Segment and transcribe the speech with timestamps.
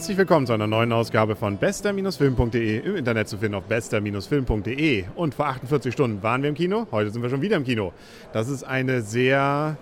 [0.00, 5.04] Herzlich willkommen zu einer neuen Ausgabe von bester-film.de, im Internet zu finden auf bester-film.de.
[5.14, 7.92] Und vor 48 Stunden waren wir im Kino, heute sind wir schon wieder im Kino.
[8.32, 9.76] Das ist eine sehr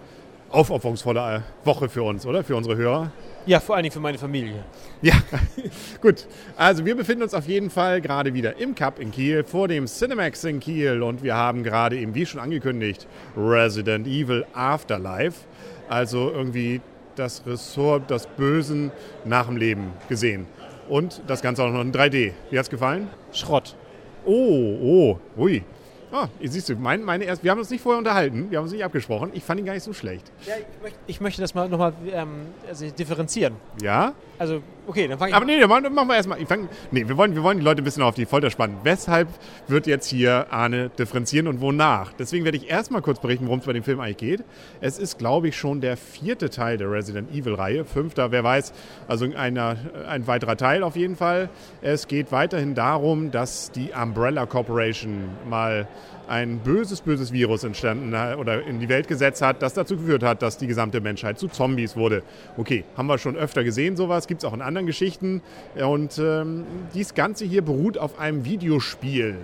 [0.50, 2.42] aufopferungsvolle Woche für uns, oder?
[2.42, 3.12] Für unsere Hörer.
[3.46, 4.64] Ja, vor allen Dingen für meine Familie.
[5.02, 5.14] Ja,
[6.02, 6.26] gut.
[6.56, 9.86] Also wir befinden uns auf jeden Fall gerade wieder im Cup in Kiel, vor dem
[9.86, 15.42] Cinemax in Kiel und wir haben gerade eben, wie schon angekündigt, Resident Evil Afterlife.
[15.88, 16.80] Also irgendwie
[17.18, 18.92] das Ressort des Bösen
[19.24, 20.46] nach dem Leben gesehen.
[20.88, 22.32] Und das Ganze auch noch in 3D.
[22.50, 23.08] Wie hat es gefallen?
[23.32, 23.76] Schrott.
[24.24, 25.62] Oh, oh, ui.
[26.10, 28.72] Ah, siehst du, mein, meine erst, wir haben uns nicht vorher unterhalten, wir haben uns
[28.72, 29.30] nicht abgesprochen.
[29.34, 30.32] Ich fand ihn gar nicht so schlecht.
[30.46, 33.56] Ja, ich, möchte, ich möchte das mal nochmal ähm, also differenzieren.
[33.82, 34.14] Ja?
[34.38, 36.38] Also, okay, dann fange ich Aber nee, machen wir erstmal.
[36.46, 38.76] Fang, nee, wir wollen, wir wollen die Leute ein bisschen auf die Folter spannen.
[38.84, 39.28] Weshalb
[39.66, 42.12] wird jetzt hier Arne differenzieren und wonach?
[42.12, 44.44] Deswegen werde ich erstmal kurz berichten, worum es bei dem Film eigentlich geht.
[44.80, 47.84] Es ist, glaube ich, schon der vierte Teil der Resident Evil-Reihe.
[47.84, 48.72] Fünfter, wer weiß.
[49.08, 49.76] Also einer,
[50.08, 51.50] ein weiterer Teil auf jeden Fall.
[51.82, 55.88] Es geht weiterhin darum, dass die Umbrella Corporation mal
[56.28, 60.42] ein böses, böses Virus entstanden oder in die Welt gesetzt hat, das dazu geführt hat,
[60.42, 62.22] dass die gesamte Menschheit zu Zombies wurde.
[62.56, 65.42] Okay, haben wir schon öfter gesehen, sowas gibt es auch in anderen Geschichten.
[65.76, 69.36] Und ähm, dies Ganze hier beruht auf einem Videospiel.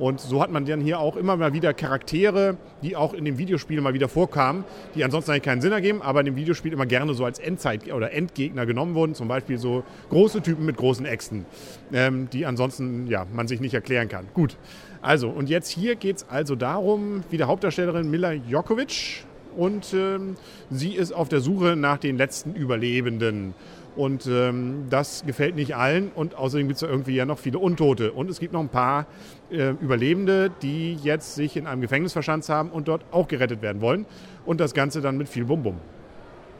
[0.00, 3.36] Und so hat man dann hier auch immer mal wieder Charaktere, die auch in dem
[3.36, 6.86] Videospiel mal wieder vorkamen, die ansonsten eigentlich keinen Sinn ergeben, aber in dem Videospiel immer
[6.86, 9.14] gerne so als Endzeit- oder Endgegner genommen wurden.
[9.14, 11.44] Zum Beispiel so große Typen mit großen Äxten,
[11.92, 14.26] ähm, die ansonsten ja, man sich nicht erklären kann.
[14.32, 14.56] Gut,
[15.02, 19.24] also und jetzt hier geht es also darum, wie der Hauptdarstellerin Mila Jokovic
[19.56, 20.36] und ähm,
[20.70, 23.54] sie ist auf der Suche nach den letzten Überlebenden.
[23.96, 26.10] Und ähm, das gefällt nicht allen.
[26.14, 28.12] Und außerdem gibt es ja irgendwie ja noch viele Untote.
[28.12, 29.06] Und es gibt noch ein paar
[29.50, 33.80] äh, Überlebende, die jetzt sich in einem Gefängnis verschanzt haben und dort auch gerettet werden
[33.80, 34.06] wollen.
[34.46, 35.76] Und das Ganze dann mit viel Bum-Bum.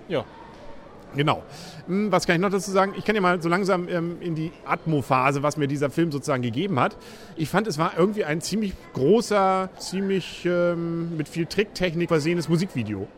[0.08, 0.25] Ja.
[1.16, 1.43] Genau.
[1.87, 2.94] Hm, was kann ich noch dazu sagen?
[2.97, 6.43] Ich kann ja mal so langsam ähm, in die Atmo-Phase, was mir dieser Film sozusagen
[6.43, 6.97] gegeben hat.
[7.37, 13.09] Ich fand, es war irgendwie ein ziemlich großer, ziemlich ähm, mit viel Tricktechnik versehenes Musikvideo.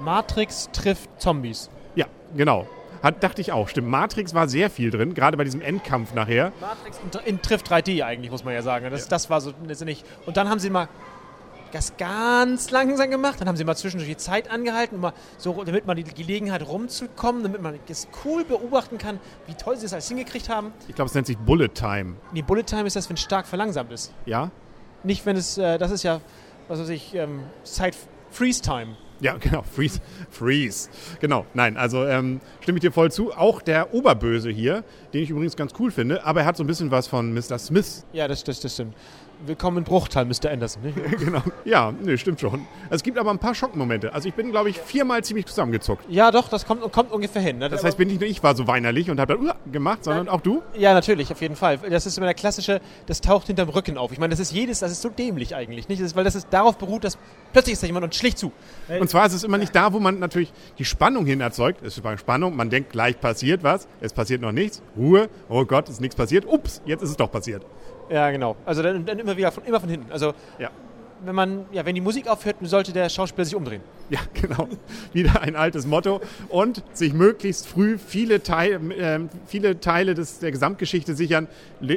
[0.00, 1.70] Matrix trifft Zombies.
[1.94, 2.06] Ja,
[2.36, 2.66] genau.
[3.02, 3.68] Hat, dachte ich auch.
[3.68, 6.52] Stimmt, Matrix war sehr viel drin, gerade bei diesem Endkampf nachher.
[6.60, 8.88] Matrix in, in trifft 3D eigentlich, muss man ja sagen.
[8.90, 9.10] Das, ja.
[9.10, 9.52] das war so
[9.84, 10.06] nicht.
[10.24, 10.88] Und dann haben sie mal
[11.72, 13.40] das ganz langsam gemacht.
[13.40, 17.42] Dann haben sie mal zwischendurch die Zeit angehalten, mal so, damit man die Gelegenheit rumzukommen,
[17.42, 20.72] damit man das cool beobachten kann, wie toll sie es alles hingekriegt haben.
[20.88, 22.16] Ich glaube, es nennt sich Bullet Time.
[22.32, 24.12] Nee, Bullet Time ist das, wenn es stark verlangsamt ist.
[24.26, 24.50] Ja?
[25.02, 26.20] Nicht, wenn es, äh, das ist ja,
[26.68, 27.96] was weiß ich, ähm, Zeit
[28.30, 28.96] Freeze Time.
[29.20, 30.00] Ja, genau, Freeze.
[30.30, 30.90] Freeze.
[31.20, 33.32] Genau, nein, also ähm, stimme ich dir voll zu.
[33.32, 34.84] Auch der Oberböse hier,
[35.14, 37.58] den ich übrigens ganz cool finde, aber er hat so ein bisschen was von Mr.
[37.58, 38.04] Smith.
[38.12, 38.94] Ja, das, das, das stimmt.
[39.44, 40.52] Willkommen in Bruchteil, Mr.
[40.52, 40.84] Anderson.
[40.84, 40.92] Ne?
[41.18, 41.42] genau.
[41.64, 42.64] Ja, nee, stimmt schon.
[42.90, 44.14] Es gibt aber ein paar Schockmomente.
[44.14, 46.04] Also ich bin, glaube ich, viermal ziemlich zusammengezuckt.
[46.08, 47.58] Ja, doch, das kommt, kommt ungefähr hin.
[47.58, 47.68] Ne?
[47.68, 50.26] Das heißt, bin nicht nur ich war so weinerlich und habe dann uh, gemacht, sondern
[50.26, 50.62] ja, auch du?
[50.78, 51.78] Ja, natürlich, auf jeden Fall.
[51.90, 54.12] Das ist immer der klassische, das taucht hinterm Rücken auf.
[54.12, 56.00] Ich meine, das ist jedes, das ist so dämlich eigentlich, nicht?
[56.00, 57.18] Das ist, weil das ist darauf beruht, dass
[57.52, 58.52] plötzlich ist da jemand und schlicht zu.
[59.00, 61.82] Und zwar ist es immer nicht da, wo man natürlich die Spannung hin erzeugt.
[61.82, 64.82] Es ist Spannung, man denkt, gleich passiert was, es passiert noch nichts.
[64.96, 66.46] Ruhe, oh Gott, ist nichts passiert.
[66.46, 67.64] Ups, jetzt ist es doch passiert.
[68.08, 68.56] Ja, genau.
[68.64, 70.10] Also dann, dann immer wieder von, immer von hinten.
[70.12, 70.70] Also ja.
[71.24, 73.82] wenn man, ja, wenn die Musik aufhört, sollte der Schauspieler sich umdrehen.
[74.12, 74.68] Ja, genau.
[75.14, 76.20] Wieder ein altes Motto.
[76.50, 81.48] Und sich möglichst früh viele, Teil, äh, viele Teile des, der Gesamtgeschichte sichern,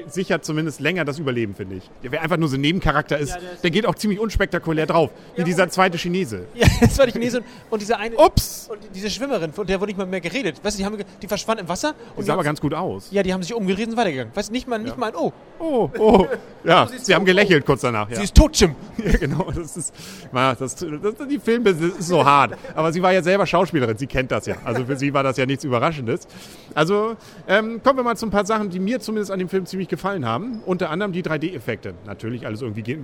[0.08, 1.84] sichert zumindest länger das Überleben, finde ich.
[2.04, 4.20] Der, wer einfach nur so ein Nebencharakter ist, ja, der, ist der, geht auch ziemlich
[4.22, 5.12] unspektakulär drauf.
[5.36, 6.46] Wie ja, dieser zweite Chinese.
[6.56, 8.16] Ja, das die Chinese und diese eine.
[8.16, 8.70] Ups!
[8.72, 10.64] Und diese Schwimmerin, von der wurde nicht mal mehr geredet.
[10.64, 11.94] Weißt du, die, haben, die verschwand im Wasser.
[12.16, 13.10] Und die sah aber ganz gut aus.
[13.12, 14.34] Ja, die haben sich umgedreht und weitergegangen.
[14.34, 15.34] Weißt du, nicht mal, nicht mal ein Oh.
[15.60, 16.28] Oh, oh.
[16.64, 17.66] Ja, sie haben gelächelt oh.
[17.68, 18.08] kurz danach.
[18.10, 18.74] Sie ist tot, Jim.
[18.98, 19.52] Ja, genau.
[19.52, 19.94] Das ist,
[20.32, 22.58] das, das, das, die Filme ist so hart.
[22.76, 24.56] Aber sie war ja selber Schauspielerin, sie kennt das ja.
[24.64, 26.28] Also für sie war das ja nichts Überraschendes.
[26.74, 27.16] Also
[27.48, 29.88] ähm, kommen wir mal zu ein paar Sachen, die mir zumindest an dem Film ziemlich
[29.88, 30.62] gefallen haben.
[30.66, 31.94] Unter anderem die 3D-Effekte.
[32.06, 32.98] Natürlich alles irgendwie,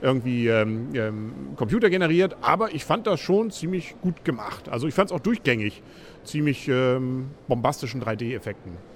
[0.00, 4.68] irgendwie ähm, ähm, computergeneriert, aber ich fand das schon ziemlich gut gemacht.
[4.68, 5.82] Also ich fand es auch durchgängig
[6.24, 8.89] ziemlich ähm, bombastischen 3D-Effekten.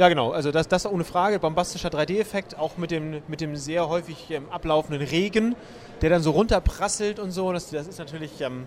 [0.00, 0.30] Ja, genau.
[0.30, 1.38] Also das, das ohne Frage.
[1.38, 5.54] Bombastischer 3D-Effekt, auch mit dem, mit dem sehr häufig ähm, ablaufenden Regen,
[6.00, 7.52] der dann so runterprasselt und so.
[7.52, 8.64] Das, das ist natürlich, ähm,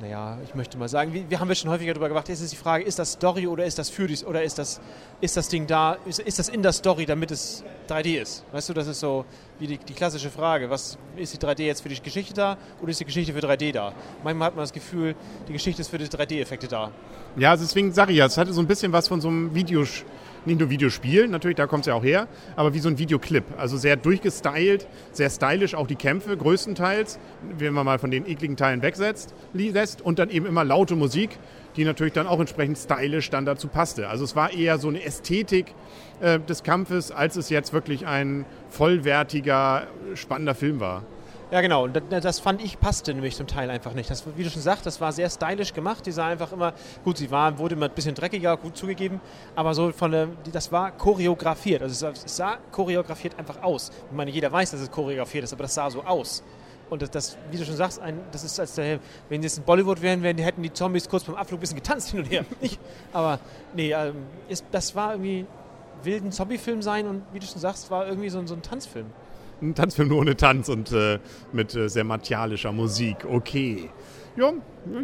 [0.00, 2.50] naja, ich möchte mal sagen, wir, wir haben wir schon häufiger darüber gemacht, ist es
[2.50, 4.80] die Frage, ist das Story oder ist das für die, oder ist das,
[5.20, 8.44] ist das Ding da, ist, ist das in der Story, damit es 3D ist?
[8.50, 9.24] Weißt du, das ist so
[9.60, 12.90] wie die, die klassische Frage, was ist die 3D jetzt für die Geschichte da oder
[12.90, 13.92] ist die Geschichte für 3D da?
[14.24, 15.14] Manchmal hat man das Gefühl,
[15.46, 16.90] die Geschichte ist für die 3D-Effekte da.
[17.36, 19.54] Ja, also deswegen sage ich ja, es hatte so ein bisschen was von so einem
[19.54, 20.10] Videospiel
[20.44, 23.44] nicht nur Videospiel, natürlich, da kommt es ja auch her, aber wie so ein Videoclip.
[23.56, 27.18] Also sehr durchgestylt, sehr stylisch auch die Kämpfe größtenteils,
[27.58, 31.38] wenn man mal von den ekligen Teilen wegsetzt, lässt und dann eben immer laute Musik,
[31.76, 34.08] die natürlich dann auch entsprechend stylisch dann dazu passte.
[34.08, 35.74] Also es war eher so eine Ästhetik
[36.20, 41.02] äh, des Kampfes, als es jetzt wirklich ein vollwertiger, spannender Film war.
[41.52, 41.84] Ja, genau.
[41.84, 44.08] Und das, das, fand ich passte nämlich zum Teil einfach nicht.
[44.08, 46.06] Das, wie du schon sagst, das war sehr stylisch gemacht.
[46.06, 46.72] Die sah einfach immer,
[47.04, 49.20] gut, sie war, wurde immer ein bisschen dreckiger, gut zugegeben,
[49.54, 51.82] aber so von der, das war choreografiert.
[51.82, 53.90] Also es, sah choreografiert einfach aus.
[54.10, 56.42] Ich meine, jeder weiß, dass es choreografiert ist, aber das sah so aus.
[56.88, 59.64] Und das, das, wie du schon sagst, ein, das ist als der, wenn jetzt in
[59.64, 62.46] Bollywood wären, wären, hätten die Zombies kurz beim Abflug ein bisschen getanzt hin und her.
[62.62, 62.80] Nicht?
[63.12, 63.38] Aber
[63.74, 65.44] nee, ähm, ist, das war irgendwie
[66.02, 69.06] wilden Zombie-Film sein und wie du schon sagst, war irgendwie so, so ein Tanzfilm
[69.62, 71.18] ein Tanzfilm nur ohne Tanz und äh,
[71.52, 73.24] mit äh, sehr martialischer Musik.
[73.28, 73.90] Okay.
[74.36, 74.52] Ja,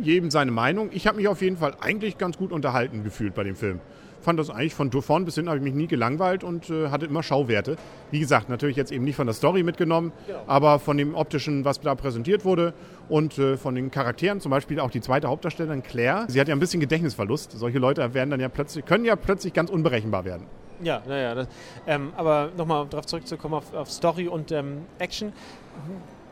[0.03, 0.89] jedem seine Meinung.
[0.93, 3.81] Ich habe mich auf jeden Fall eigentlich ganz gut unterhalten gefühlt bei dem Film.
[4.21, 7.07] Fand das eigentlich von vorn bis hinten habe ich mich nie gelangweilt und äh, hatte
[7.07, 7.77] immer Schauwerte.
[8.11, 10.43] Wie gesagt, natürlich jetzt eben nicht von der Story mitgenommen, genau.
[10.47, 12.75] aber von dem optischen, was da präsentiert wurde
[13.09, 16.25] und äh, von den Charakteren, zum Beispiel auch die zweite Hauptdarstellerin Claire.
[16.29, 17.53] Sie hat ja ein bisschen Gedächtnisverlust.
[17.53, 20.47] Solche Leute werden dann ja plötzlich, können ja plötzlich ganz unberechenbar werden.
[20.83, 21.35] Ja, naja.
[21.35, 21.49] Das,
[21.87, 25.33] ähm, aber nochmal darauf zurückzukommen auf, auf Story und ähm, Action.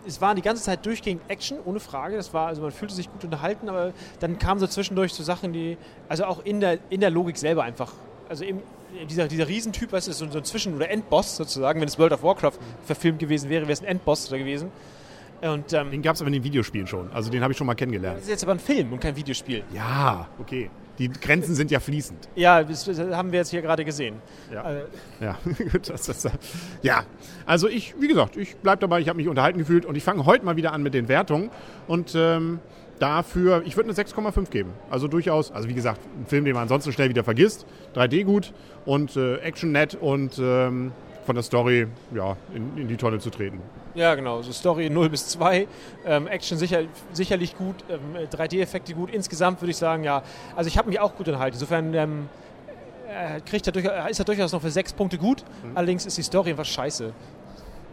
[0.06, 2.16] Es war die ganze Zeit durchgehend Action, ohne Frage.
[2.16, 5.52] Das war, also man fühlte sich gut unterhalten, aber dann kamen so zwischendurch so Sachen,
[5.52, 5.76] die,
[6.08, 7.92] also auch in der, in der Logik selber einfach,
[8.28, 8.62] also im,
[9.10, 12.12] dieser, dieser Riesentyp, was ist so, so ein Zwischen- oder Endboss sozusagen, wenn es World
[12.12, 14.70] of Warcraft verfilmt gewesen wäre, wäre es ein Endboss da gewesen.
[15.42, 17.10] Und, ähm, den gab es aber in den Videospielen schon.
[17.12, 18.18] Also den habe ich schon mal kennengelernt.
[18.18, 19.64] Das ist jetzt aber ein Film und kein Videospiel.
[19.74, 20.70] Ja, okay.
[20.98, 22.28] Die Grenzen sind ja fließend.
[22.34, 24.16] Ja, das haben wir jetzt hier gerade gesehen.
[24.52, 24.84] Ja, äh.
[25.20, 25.38] ja.
[25.86, 26.28] das, das,
[26.82, 27.04] ja.
[27.44, 30.24] also ich, wie gesagt, ich bleibe dabei, ich habe mich unterhalten gefühlt und ich fange
[30.26, 31.50] heute mal wieder an mit den Wertungen
[31.86, 32.60] und ähm,
[32.98, 34.70] dafür, ich würde eine 6,5 geben.
[34.90, 38.52] Also durchaus, also wie gesagt, ein Film, den man ansonsten schnell wieder vergisst, 3D gut
[38.84, 40.92] und äh, Action nett und ähm,
[41.24, 43.60] von der Story ja, in, in die Tonne zu treten.
[43.96, 44.42] Ja, genau.
[44.42, 45.66] So Story 0 bis 2.
[46.04, 46.82] Ähm, Action sicher,
[47.12, 47.76] sicherlich gut.
[47.88, 49.10] Ähm, 3D-Effekte gut.
[49.10, 50.22] Insgesamt würde ich sagen, ja.
[50.54, 51.54] Also ich habe mich auch gut enthalten.
[51.54, 52.28] Insofern ähm,
[53.08, 55.42] äh, kriegt er durch, ist er durchaus noch für 6 Punkte gut.
[55.64, 55.76] Mhm.
[55.76, 57.12] Allerdings ist die Story einfach scheiße.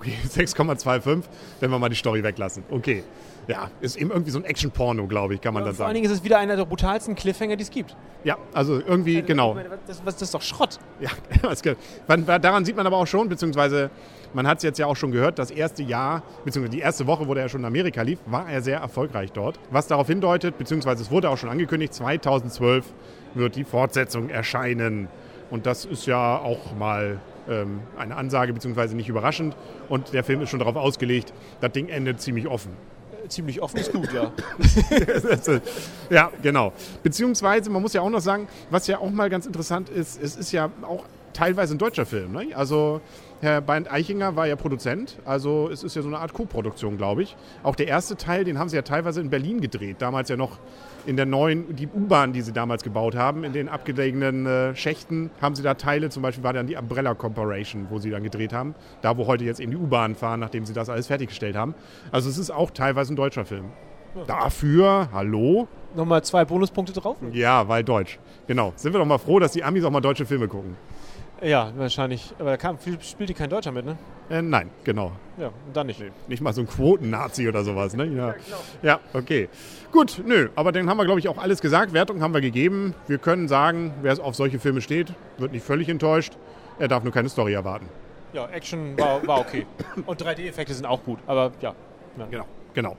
[0.03, 1.23] Okay, 6,25,
[1.61, 2.63] wenn wir mal die Story weglassen.
[2.69, 3.03] Okay.
[3.47, 5.77] Ja, ist eben irgendwie so ein Action-Porno, glaube ich, kann man ja, dann sagen.
[5.77, 7.95] Vor allen Dingen ist es wieder einer der brutalsten Cliffhanger, die es gibt.
[8.23, 9.57] Ja, also irgendwie, also, genau.
[9.85, 10.79] Das, das, ist doch Schrott.
[11.01, 11.09] Ja,
[12.39, 13.91] daran sieht man aber auch schon, beziehungsweise
[14.33, 17.27] man hat es jetzt ja auch schon gehört, das erste Jahr, beziehungsweise die erste Woche,
[17.27, 19.59] wo er schon in Amerika lief, war er sehr erfolgreich dort.
[19.71, 22.85] Was darauf hindeutet, beziehungsweise es wurde auch schon angekündigt, 2012
[23.33, 25.09] wird die Fortsetzung erscheinen.
[25.49, 27.19] Und das ist ja auch mal
[27.49, 29.55] ähm, eine Ansage, beziehungsweise nicht überraschend.
[29.89, 32.71] Und der Film ist schon darauf ausgelegt, das Ding endet ziemlich offen
[33.29, 34.31] ziemlich offen ist gut, ja.
[36.09, 36.73] ja, genau.
[37.03, 40.35] Beziehungsweise, man muss ja auch noch sagen, was ja auch mal ganz interessant ist, es
[40.35, 42.31] ist ja auch teilweise ein deutscher Film.
[42.31, 42.55] Ne?
[42.55, 43.01] Also
[43.41, 47.23] Herr Bernd Eichinger war ja Produzent, also es ist ja so eine Art Co-Produktion, glaube
[47.23, 47.35] ich.
[47.61, 50.59] Auch der erste Teil, den haben sie ja teilweise in Berlin gedreht, damals ja noch
[51.05, 55.29] in der neuen, die U-Bahn, die sie damals gebaut haben, in den abgelegenen äh, Schächten,
[55.41, 58.53] haben sie da Teile, zum Beispiel war dann die Umbrella Corporation, wo sie dann gedreht
[58.53, 61.75] haben, da wo heute jetzt eben die U-Bahn fahren, nachdem sie das alles fertiggestellt haben.
[62.11, 63.65] Also es ist auch teilweise ein deutscher Film.
[64.27, 65.67] Dafür, hallo?
[65.95, 67.17] Nochmal zwei Bonuspunkte drauf?
[67.31, 68.19] Ja, weil Deutsch.
[68.47, 68.73] Genau.
[68.75, 70.75] Sind wir doch mal froh, dass die Amis auch mal deutsche Filme gucken.
[71.43, 72.33] Ja, wahrscheinlich.
[72.39, 73.97] Aber da kam, spielte kein Deutscher mit, ne?
[74.29, 75.11] Äh, nein, genau.
[75.37, 75.99] Ja, und dann nicht.
[75.99, 78.05] Nee, nicht mal so ein Quoten-Nazi oder sowas, ne?
[78.05, 78.27] Ja.
[78.27, 78.57] ja, genau.
[78.81, 79.49] ja, okay.
[79.91, 81.91] Gut, nö, aber dann haben wir, glaube ich, auch alles gesagt.
[81.91, 82.95] Wertung haben wir gegeben.
[83.07, 86.37] Wir können sagen, wer auf solche Filme steht, wird nicht völlig enttäuscht.
[86.79, 87.87] Er darf nur keine Story erwarten.
[88.31, 89.65] Ja, Action war, war okay.
[90.05, 91.75] Und 3D-Effekte sind auch gut, aber ja.
[92.17, 92.25] ja.
[92.31, 92.97] Genau, genau.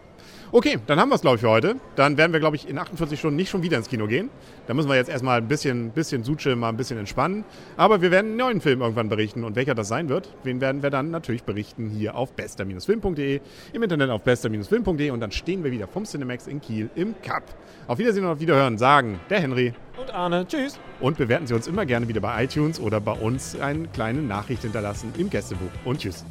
[0.57, 1.75] Okay, dann haben wir es, glaube ich, für heute.
[1.97, 4.31] Dann werden wir, glaube ich, in 48 Stunden nicht schon wieder ins Kino gehen.
[4.69, 7.45] Da müssen wir jetzt erstmal ein bisschen, bisschen Suche, mal ein bisschen entspannen.
[7.77, 9.43] Aber wir werden einen neuen Film irgendwann berichten.
[9.43, 13.41] Und welcher das sein wird, den werden wir dann natürlich berichten hier auf bester-film.de,
[13.73, 17.43] im Internet auf bester-film.de und dann stehen wir wieder vom Cinemax in Kiel im Cup.
[17.89, 20.47] Auf Wiedersehen und auf Wiederhören sagen der Henry und Arne.
[20.47, 20.79] Tschüss.
[21.01, 24.63] Und bewerten Sie uns immer gerne wieder bei iTunes oder bei uns eine kleine Nachricht
[24.63, 25.71] hinterlassen im Gästebuch.
[25.85, 26.25] Und tschüss.